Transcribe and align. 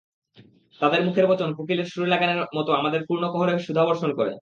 তাঁদের 0.81 1.01
মুখের 1.05 1.25
বচন 1.27 1.49
কোকিলের 1.53 1.85
সুরেলা 1.85 2.17
গানের 2.17 2.39
মতো 2.55 2.71
আমাদের 2.73 3.01
কর্ণকুহরে 3.05 3.53
সুধাবর্ষণ 3.59 4.11
করে। 4.15 4.31